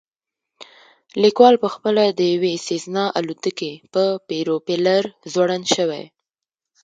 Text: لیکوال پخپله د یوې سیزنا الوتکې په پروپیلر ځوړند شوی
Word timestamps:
لیکوال 1.23 1.55
پخپله 1.65 2.05
د 2.19 2.21
یوې 2.33 2.53
سیزنا 2.67 3.05
الوتکې 3.19 3.71
په 3.93 4.03
پروپیلر 4.27 5.03
ځوړند 5.33 5.65
شوی 5.75 6.03